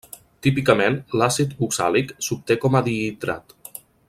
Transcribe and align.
Típicament, 0.45 0.97
l'àcid 1.21 1.53
oxàlic 1.67 2.17
s'obté 2.29 2.61
com 2.65 2.79
a 2.79 2.83
dihidrat. 2.89 3.59